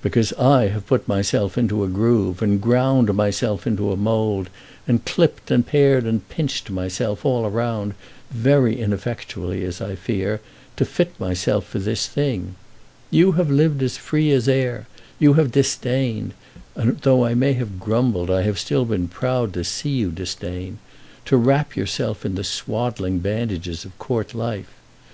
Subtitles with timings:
[0.00, 4.48] "Because I have put myself into a groove, and ground myself into a mould,
[4.88, 7.92] and clipped and pared and pinched myself all round,
[8.30, 10.40] very ineffectually, as I fear,
[10.76, 12.54] to fit myself for this thing.
[13.10, 14.86] You have lived as free as air.
[15.18, 16.32] You have disdained,
[16.74, 20.78] and though I may have grumbled I have still been proud to see you disdain,
[21.26, 24.70] to wrap yourself in the swaddling bandages of Court life.